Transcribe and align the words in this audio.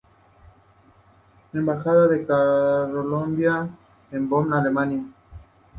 Embajada 1.53 2.07
de 2.07 2.25
Colombia 2.25 3.69
en 4.11 4.27
Bonn, 4.27 4.51
Alemania. 4.51 5.03